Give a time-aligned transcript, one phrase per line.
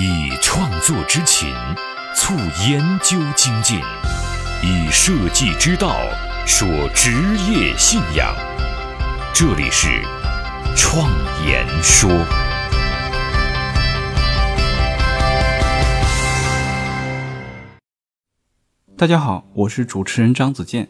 [0.00, 1.52] 以创作之情
[2.14, 2.32] 促
[2.68, 3.80] 研究精进，
[4.62, 5.96] 以设计之道
[6.46, 7.10] 说职
[7.50, 8.32] 业信仰。
[9.34, 9.88] 这里是
[10.76, 11.10] 创
[11.44, 12.08] 言说。
[18.96, 20.88] 大家好，我是主持人张子健。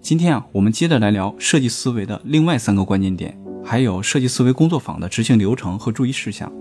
[0.00, 6.52] 今天啊，我们接着来聊设计思维的另外三个关键点，还有设计思维工作坊的执行流程和注意事项。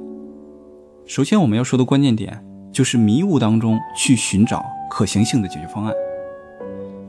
[1.05, 5.93] 首先，我们要说的关键点就是迷雾当中去寻找可行性的解决方案。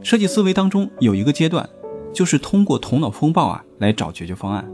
[0.03, 1.69] 设计思维当中有一个阶段，
[2.13, 4.65] 就是通过头脑风暴啊来找解决方案。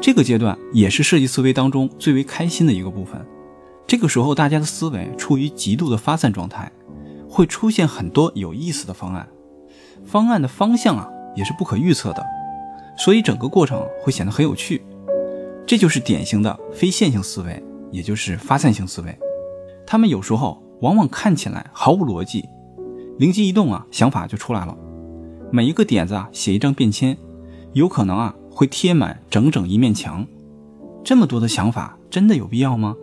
[0.00, 3.20] 这个阶段也是设计思维当中最为开心的一个部分。
[3.86, 6.70] 这个时候，大家的思维处于极度的发散状态。
[7.32, 9.28] 会出现很多有意思的方案，
[10.04, 12.26] 方案的方向啊也是不可预测的，
[12.98, 14.82] 所以整个过程会显得很有趣。
[15.64, 19.18] 这就是典型的非线性思维，也就是发散性思维。
[19.86, 22.48] 他们有时候往往看起来毫无逻辑，
[23.18, 24.76] 灵机一动啊，想法就出来了。
[25.50, 27.16] 每一个点子啊，写一张便签，
[27.72, 30.26] 有可能啊会贴满整整一面墙。
[31.02, 32.94] 这么多的想法，真的有必要吗？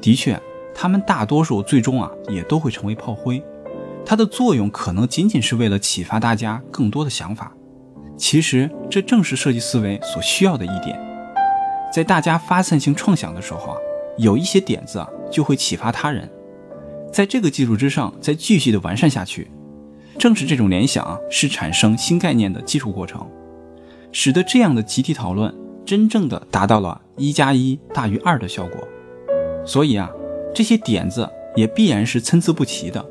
[0.00, 0.40] 的确。
[0.78, 3.42] 他们大多数最终啊也都会成为炮灰，
[4.04, 7.50] 它的作用可能仅仅是为了启发大家更多的想法。
[8.14, 11.00] 其实这正是设计思维所需要的一点，
[11.90, 13.76] 在大家发散性创想的时候啊，
[14.18, 16.28] 有一些点子啊就会启发他人，
[17.12, 19.50] 在这个基础之上再继续的完善下去。
[20.18, 23.26] 正是这种联想啊是产生新概念的基础过程，
[24.12, 28.86] 使得这样的集体讨论真正的达到了一加一大于二的效果。
[29.64, 30.10] 所以啊。
[30.54, 33.04] 这些点子也必然是参差不齐的，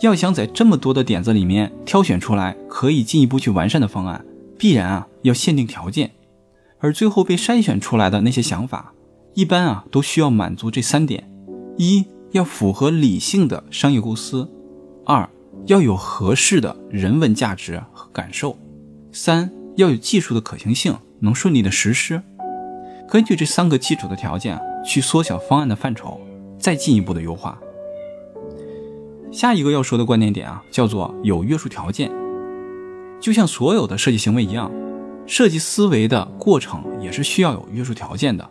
[0.00, 4.24] 要想在这么多的点子里面挑选出来可以进一步去完善的方案，
[4.58, 6.10] 必然啊要限定条件，
[6.80, 8.92] 而最后被筛选出来的那些想法，
[9.38, 11.30] 一般啊都需要满足这三点：
[11.76, 14.48] 一要符合理性的商业构思；
[15.06, 15.30] 二
[15.66, 18.56] 要有合适的人文价值和感受；
[19.12, 22.20] 三要有技术的可行性，能顺利的实施。
[23.08, 26.20] 根据这三个基础的条件去缩小方案的范畴。
[26.58, 27.56] 再进一步的优化。
[29.30, 32.10] 下一个要说的关键点啊，叫做有约束条件。
[33.20, 34.68] 就像所有的设计行为一样，
[35.24, 38.50] 设计思维的过程也是需要有约束条件的。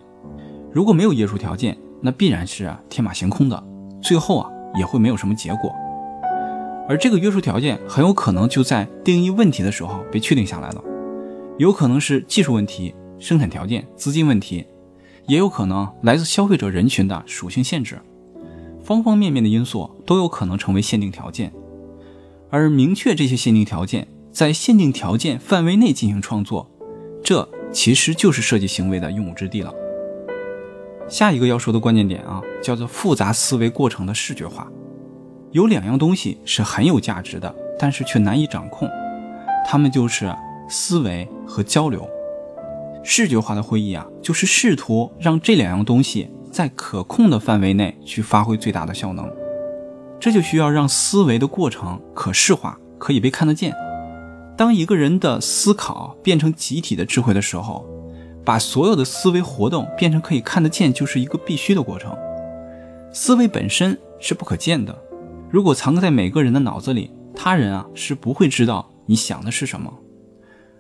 [0.78, 3.64] 如果没有约束条件，那必然是天马行空的，
[4.00, 5.74] 最后啊也会没有什么结果。
[6.88, 10.84] 而这个约束条件很有可能就在定义问题的时候被确定下来了，
[11.58, 14.68] 有可能是技术问题、生产条件、资金问题。
[15.26, 18.00] 也有可能来自消费者人群的属性限制，
[18.84, 21.52] 方方面面的因素都有可能成为限定条件，
[22.52, 26.70] 而明确这些限定条件，在限定条件范围内进行创作，
[27.24, 29.74] 这其实就是设计行为的用武之地了。
[31.10, 34.68] 下一个要说的关键点啊，叫做复杂思维过程的视觉化。
[35.52, 38.90] 有两样东西是很有价值的，但是却难以掌控，
[39.66, 40.36] 它们就是
[40.70, 42.08] 思维和交流。
[43.04, 49.32] 视觉化的会议啊，就是试图让这两样东西在可控的范围内去发挥最大的效能。
[50.20, 53.74] 这就需要让思维的过程可视化，可以被看得见。
[54.58, 57.88] 当一个人的思考变成集体的智慧的时候，
[58.48, 62.18] 把所有的思维活动变成可以看得见，就是一个必须的过程。
[63.12, 64.98] 思维本身是不可见的，
[65.52, 69.94] 如果藏在每个人的脑子里，他人啊是不会知道你想的是什么。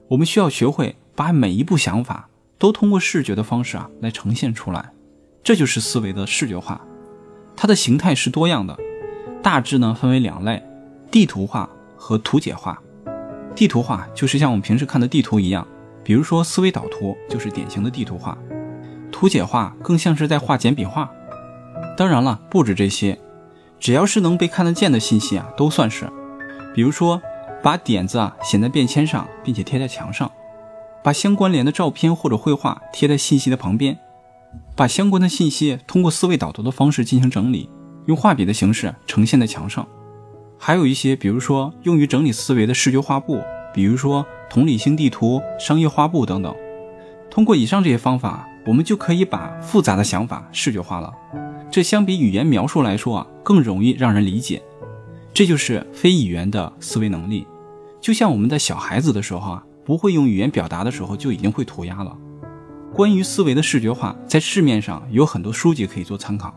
[0.08, 0.96] 我们需要学会。
[1.18, 2.30] 把每一步想法
[2.60, 4.92] 都通过视觉的方式啊来呈现出来，
[5.44, 6.80] 这就是思维的视觉化。
[7.56, 8.78] 它的形态是多样的，
[9.42, 10.62] 大致呢分为两类：
[11.10, 12.80] 地图化和图解化。
[13.56, 15.68] 地图化就是像我们平时看的地图一样，
[16.08, 18.38] 比如说思维导图就是典型的地图画。
[19.12, 21.12] 图解画更像是在画简笔画。
[21.98, 23.20] 当然了，不止这些，
[23.78, 26.10] 只要是能被看得见的信息啊都算是。
[26.74, 27.22] 比如说
[27.62, 30.32] 把点子啊写在便签上，并且贴在墙上。
[31.04, 33.98] 把相关联的照片或者绘画贴在信息的旁边，
[34.78, 37.70] 把相关的信息通过思维导图的方式进行整理，
[38.06, 39.86] 用画笔的形式呈现在墙上。
[40.58, 43.42] 还有一些，比如说用于整理思维的视觉画布，
[43.74, 46.56] 比如说同理心地图、商业画布等等。
[47.30, 51.14] 通过以上这些方法，我们就可以把复杂的想法视觉化了。
[51.70, 54.62] 这相比语言描述来说啊，更容易让人理解。
[55.34, 57.46] 这就是非语言的思维能力。
[58.02, 59.64] 就像我们在小孩子的时候啊。
[59.88, 62.14] 不会用语言表达的时候，就已经会涂鸦了。
[62.94, 66.54] 关于思维的视觉化，在市面上有很多书籍可以做参考，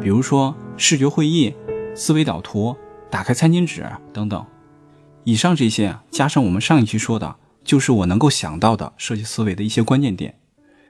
[0.00, 1.54] 比如说视觉会议、
[1.94, 2.74] 思维导图、
[3.10, 3.84] 打开餐巾纸
[4.14, 4.42] 等等。
[5.24, 10.38] 以上这些啊加上我们上一期说的，就是我能够想到的设计思维的一些关键点。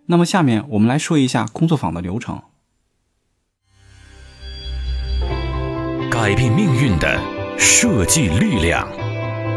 [0.06, 2.42] 那么下面我们来说一下工作坊的流程。
[6.10, 7.20] 改变命运的
[7.58, 8.88] 设计力量，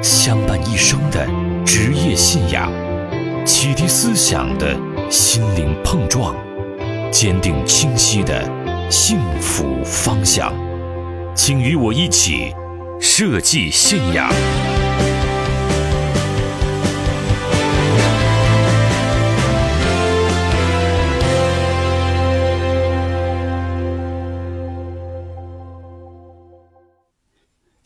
[0.03, 1.27] 相伴一生的
[1.65, 2.71] 职业信仰，
[3.45, 4.77] 启迪思想的
[5.09, 6.35] 心灵碰撞，
[7.11, 8.49] 坚定清晰的
[8.89, 10.53] 幸福方向。
[11.35, 12.53] 请与我一起
[12.99, 14.27] 设计信仰。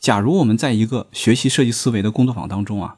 [0.01, 2.95] 假如我们在一个学习设计思维的工作坊当中啊，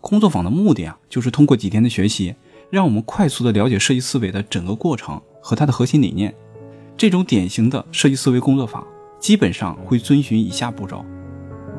[0.00, 2.34] 工作坊的目的啊，就是通过几天的学习，
[2.70, 6.34] 让我们快速的了解设计思维的整个过程和它的核心理念。
[6.96, 8.82] 这种典型的设计思维工作坊，
[9.20, 11.04] 基本上会遵循以下步骤：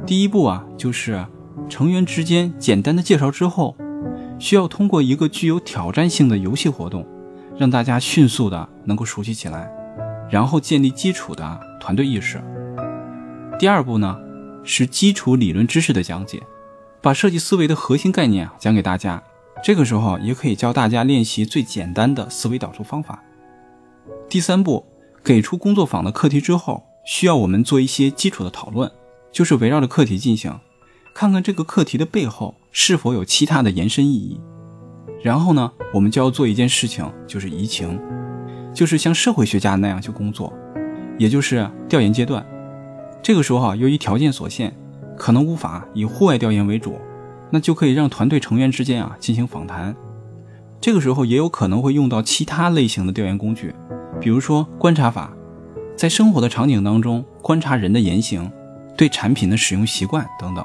[0.06, 1.26] 第一步啊，就是
[1.68, 3.76] 成员之间简单的介绍之后，
[4.38, 7.04] 需要通过一个具有挑战性的游戏活动，
[7.58, 9.68] 让大家迅速的能够熟悉起来，
[10.30, 12.40] 然后建立基础的团队意识。
[13.58, 14.16] 第二步呢？
[14.68, 16.44] 是基础理论知识的讲解，
[17.02, 19.24] 把设计思维的核心概念啊讲给大家。
[19.64, 23.24] 这个时候也可以教大家练习最简单的思维导图方法。
[24.30, 24.86] 第三步，
[25.24, 28.92] 给出工作坊的课题之后，需要我们做一些基础的讨论，
[29.32, 30.54] 就是围绕着课题进行，
[31.16, 34.40] 看看这个课题的背后是否有其他的延伸意义。
[35.24, 38.00] 然后呢，我们就要做一件事情，就是移情，
[38.74, 40.54] 就是像社会学家那样去工作，
[41.18, 42.46] 也就是调研阶段。
[43.28, 44.74] 这个时候啊，由于条件所限，
[45.18, 46.98] 可能无法以户外调研为主，
[47.52, 49.94] 那就可以让团队成员之间啊进行访谈。
[50.80, 53.76] 这个时候也有可能会用到其他类型的调研工具，
[54.22, 55.34] 比如说观察法，
[55.94, 58.50] 在生活的场景当中观察人的言行、
[58.96, 60.64] 对产品的使用习惯等等；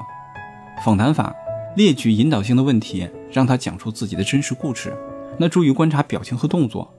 [0.85, 1.35] 访谈法，
[1.75, 4.95] 列举引导性的问题，让他讲出自己的真实故事，
[5.37, 6.93] 那注意观察表情和动作。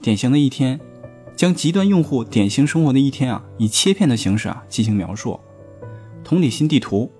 [0.00, 0.78] 典型的一天。
[1.34, 5.40] 将极端用户典型生活的一天啊，以切片的形式啊进行描述。
[6.22, 7.10] 同理心地图，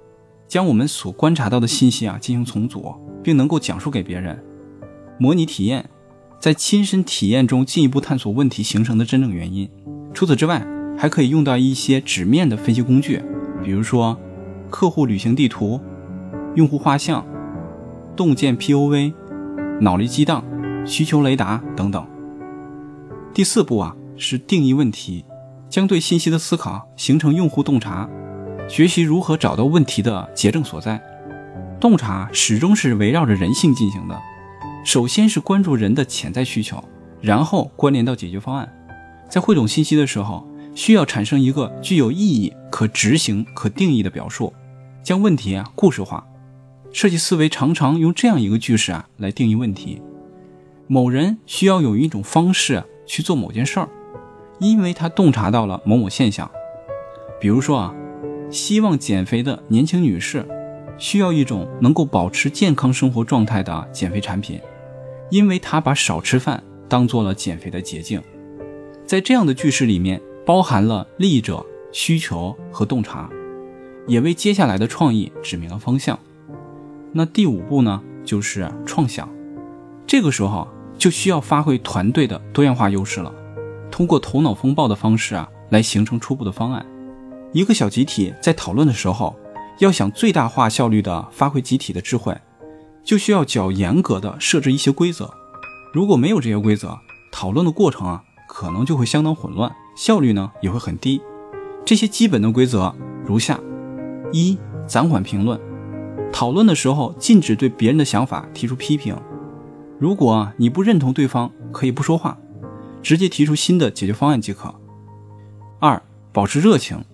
[0.47, 4.41] 将我们所观察到的信息啊进行重组，并能够讲述给别人。
[5.19, 5.91] 模拟体验，
[6.38, 9.69] 在亲身体验中进一步探索问题形成的真正原因。
[10.15, 10.65] 除此之外，
[10.97, 13.20] 还可以用到一些纸面的分析工具，
[13.65, 14.17] 比如说
[14.70, 15.81] 客户旅行地图、
[16.55, 17.26] 用户画像、
[18.15, 19.12] 洞见 POV、
[19.81, 20.44] 脑力激荡、
[20.87, 22.06] 需求雷达等等。
[23.35, 23.97] 第四步啊。
[24.17, 25.25] 是定义问题，
[25.69, 28.09] 将对信息的思考形成用户洞察，
[28.69, 31.03] 学习如何找到问题的结症所在。
[31.81, 34.20] 洞察始终是围绕着人性进行的，
[34.85, 36.82] 首先是关注人的潜在需求，
[37.20, 38.73] 然后关联到解决方案。
[39.29, 44.53] 在汇总信息的时候，需要产生一个具有意义、可执行、可定义的表述，
[45.03, 46.25] 将问题啊故事化。
[46.93, 50.00] 设计思维常常用这样一个句式啊来定义问题：
[50.87, 53.88] 某人需要有一种方式去做某件事儿。
[54.62, 56.49] 因为他洞察到了某某现象，
[57.41, 57.94] 比如说啊，
[58.49, 60.47] 希望减肥的年轻女士
[60.97, 64.61] 需要一种能够保持健康生活状态的减肥产品，
[65.31, 68.23] 因为她把少吃饭当做了减肥的捷径。
[69.05, 73.29] 在这样的句式里面，包含了利益者、需求和洞察，
[74.06, 76.17] 也为接下来的创意指明了方向。
[77.11, 79.29] 那第五步呢，就是创想，
[80.06, 83.35] 这个时候就需要发挥团队的多样化优势了。
[83.93, 86.84] 通过头脑风暴的方式啊，来形成初步的方案。
[87.53, 89.37] 一个小集体在讨论的时候，
[89.79, 92.34] 要想最大化效率的发挥集体的智慧，
[93.05, 95.31] 就需要较严格的设置一些规则。
[95.93, 96.99] 如果没有这些规则，
[97.31, 101.20] 讨论的过程啊，可能就会相当混乱，效率呢也会很低。
[101.84, 102.94] 这些基本的规则
[103.27, 103.61] 如下：
[104.32, 105.61] 一、暂缓评论。
[106.32, 109.15] 讨论的时候禁止对别人的想法提出批评。
[109.99, 112.39] 如果你不认同对方，可以不说话。
[113.03, 114.75] 直接提出新的解决方案即可。
[115.81, 116.01] 二、
[116.32, 117.05] 保持热情，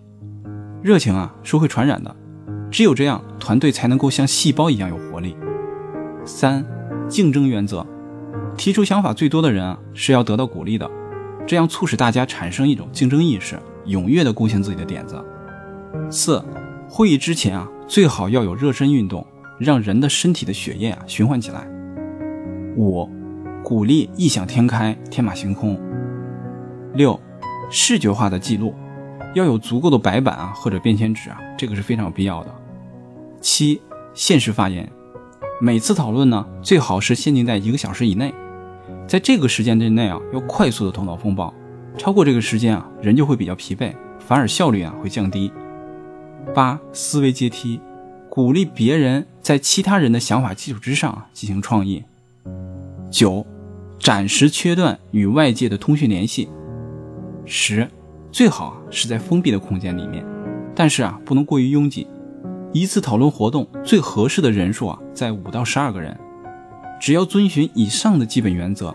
[0.82, 2.14] 热情啊是会传染的，
[2.70, 5.34] 只有这样，团队才能够像细胞一样有活力。
[6.24, 6.64] 三、
[7.08, 7.86] 竞争原则，
[8.56, 10.88] 提出想法最多的人啊是要得到鼓励的，
[11.46, 15.24] 这样促使大家产生一种竞争意识，踊跃的贡献自己的点子。
[16.10, 16.44] 四、
[16.88, 19.26] 会议之前啊最好要有热身运动，
[19.58, 21.66] 让人的身体的血液啊循环起来。
[22.76, 23.08] 五。
[23.62, 25.78] 鼓励异想天开、天马行空。
[26.94, 27.20] 六，
[27.70, 28.74] 视觉化的记录，
[29.34, 32.54] 要有足够的白板啊或者便签纸啊，这个是非常有必要的。
[33.40, 33.80] 七，
[34.14, 34.90] 限时发言，
[35.60, 38.32] 每次讨论呢最好是限定在一个小时以内，
[39.06, 41.52] 在这个时间之内啊要快速的头脑风暴，
[41.98, 45.52] 超过这个时间啊人就会比较疲惫，反而效率啊会降低。
[46.54, 47.80] 八，思维阶梯，
[48.30, 52.04] 鼓励别人在其他人的想法基础之上进行创意。
[53.10, 53.46] 九。
[54.00, 56.48] 暂时切断与外界的通讯联系。
[57.44, 57.86] 十，
[58.30, 60.24] 最好是在封闭的空间里面，
[60.74, 62.06] 但是啊，不能过于拥挤。
[62.72, 66.16] 一次讨论活动最合适的人数啊，在五到十二个人。
[67.00, 68.94] 只要遵循以上的基本原则，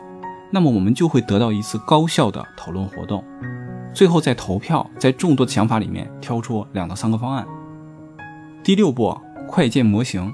[0.51, 3.23] 那么我们就会得到一次高效的讨论活动。
[3.93, 7.45] 最后再投票，在众多的想法里面挑出两到三个方案。
[8.63, 9.15] 第六步，
[9.47, 10.33] 快建模型。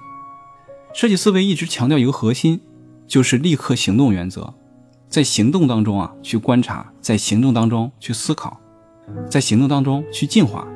[0.94, 2.62] 设计思维一直强调一个核心，
[3.10, 4.54] 就是立刻行动原则。
[5.10, 8.52] 在行动当中啊，去观察；在行动当中去思考；
[9.28, 10.68] 在行动当中去进化。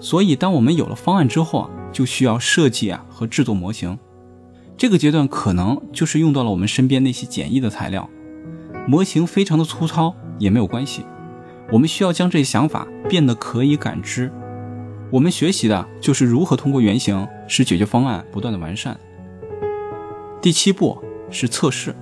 [0.00, 3.96] 所以，当我们有了方案之后啊，就需要设计啊和制作模型。
[4.76, 8.10] 这个阶段可能就是用到了我们身边那些简易的材料，
[8.88, 11.06] 模型非常的粗糙也没有关系。
[11.70, 14.32] 我们需要将这些想法变得可以感知。
[15.12, 18.98] 我们学习的就是如何通过原型使解决方案不断的完善。
[20.40, 20.98] 第七步
[21.32, 21.96] 是测试，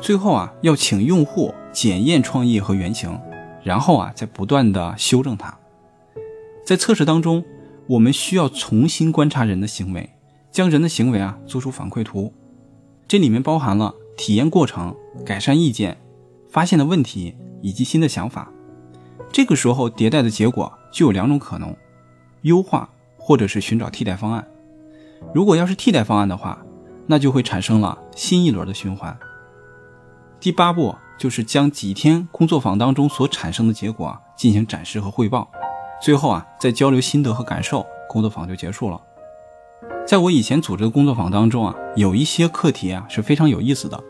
[0.00, 3.16] 最后啊要请用户检验创意和原型，
[3.62, 5.56] 然后啊再不断的修正它。
[6.64, 7.44] 在测试当中，
[7.86, 10.10] 我们需要重新观察人的行为，
[10.50, 12.32] 将人的行为啊做出反馈图，
[13.06, 15.96] 这里面包含了体验过程、改善意见、
[16.48, 18.50] 发现的问题以及新的想法。
[19.32, 21.76] 这个时候迭代的结果就有两种可能：
[22.42, 24.46] 优化或者是寻找替代方案。
[25.34, 26.64] 如果要是替代方案的话，
[27.06, 29.16] 那就会产生了新一轮的循环。
[30.38, 35.50] 第八步就是将几天工作坊当中所产生的结果进行展示和汇报，
[36.00, 39.00] 最后啊再交流心得和感受，工作坊就结束了。
[40.06, 44.02] 在我以前组织的工作坊当中啊，有一些课题啊是非常有意思的，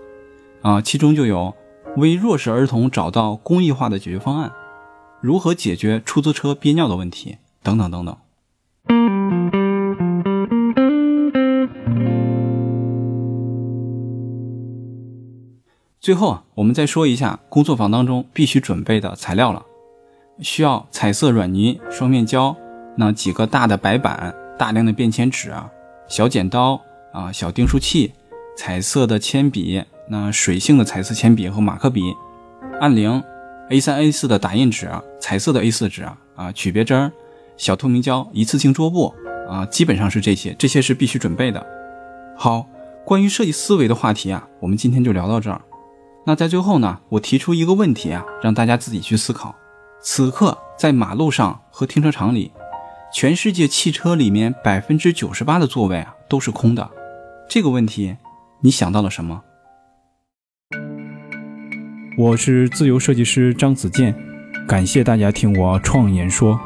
[0.63, 1.55] 啊，其中就有
[1.97, 4.53] 为弱势儿童找到公益化的解决方案，
[5.21, 8.17] 如何解决出租车憋尿的问题，等等等等。
[16.01, 19.63] 最后啊，我们再说一下工作坊当中必须准备的材料了。
[20.41, 22.57] 需要彩色软泥、双面胶，
[22.97, 25.71] 那几个大的白板、大量的便签纸啊、
[26.09, 26.81] 小剪刀
[27.13, 28.15] 啊、小订书器、
[28.57, 32.15] 彩色的铅笔，那水性的彩色铅笔和马克笔、
[32.81, 33.23] 按铃、
[33.69, 34.89] A3、A4 的打印纸、
[35.21, 37.13] 彩色的 A4 纸啊、啊曲别针、
[37.59, 39.15] 小透明胶、一次性桌布
[39.47, 41.63] 啊，基本上是这些，这些是必须准备的。
[42.39, 42.67] 好，
[43.05, 45.61] 关于设计思维的话题啊，我们今天就聊到这儿。
[46.27, 49.55] 那在最后呢，我提出一个问题啊，让大家自己去思考：
[50.01, 52.53] 此刻在马路上和停车场里，
[53.13, 56.91] 全世界汽车里面百分之九十八的座位啊都是空的。
[57.49, 58.17] 这个问题，
[58.61, 59.43] 你想到了什么？
[62.19, 64.15] 我是自由设计师张子健，
[64.69, 66.61] 感谢大家听我创言说。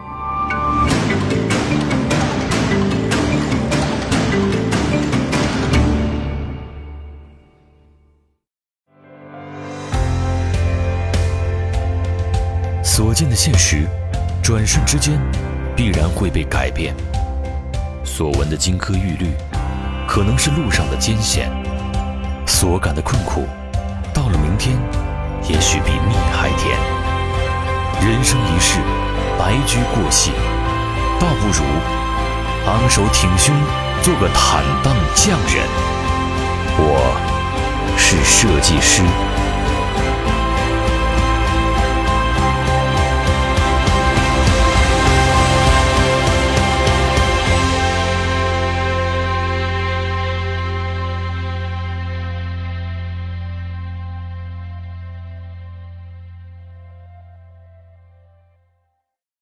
[12.97, 13.89] 所见的现实，
[14.41, 15.19] 转瞬之间
[15.75, 16.95] 必然会被改变；
[18.05, 19.33] 所闻的金科玉律，
[20.07, 21.49] 可能是路上的艰险；
[22.47, 23.49] 所感的困苦，
[24.15, 24.77] 到了明天，
[25.49, 26.79] 也许比蜜还甜。
[28.01, 28.79] 人生一世，
[29.37, 30.31] 白驹过隙，
[31.19, 31.65] 倒不如
[32.69, 33.53] 昂首挺胸，
[34.03, 35.67] 做个坦荡匠人。
[36.79, 39.03] 我是设计师。